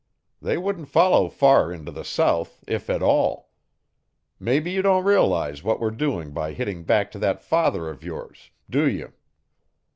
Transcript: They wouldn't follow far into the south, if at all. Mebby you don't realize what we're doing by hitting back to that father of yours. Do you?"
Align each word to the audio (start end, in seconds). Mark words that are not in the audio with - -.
They 0.41 0.57
wouldn't 0.57 0.89
follow 0.89 1.29
far 1.29 1.71
into 1.71 1.91
the 1.91 2.03
south, 2.03 2.63
if 2.67 2.89
at 2.89 3.03
all. 3.03 3.51
Mebby 4.39 4.71
you 4.71 4.81
don't 4.81 5.03
realize 5.05 5.61
what 5.61 5.79
we're 5.79 5.91
doing 5.91 6.31
by 6.31 6.53
hitting 6.53 6.85
back 6.85 7.11
to 7.11 7.19
that 7.19 7.43
father 7.43 7.87
of 7.87 8.03
yours. 8.03 8.49
Do 8.67 8.89
you?" 8.89 9.13